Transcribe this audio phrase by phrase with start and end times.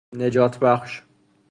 [0.13, 1.01] نجات بخش